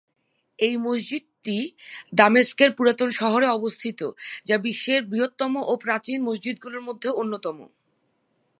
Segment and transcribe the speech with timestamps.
[0.59, 1.57] এই মসজিদটি
[2.13, 3.99] দামেস্কের পুরাতন শহরে অবস্থিত,
[4.45, 7.57] যা বিশ্বের বৃহত্তম ও প্রাচীন মসজিদগুলোর মধ্যে অন্যতম।